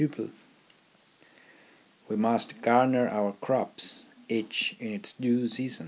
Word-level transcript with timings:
We 2.09 2.15
must 2.15 2.59
garner 2.63 3.07
our 3.07 3.33
crops 3.33 4.07
each 4.27 4.75
in 4.79 4.93
its 4.93 5.13
due 5.13 5.47
season. 5.47 5.79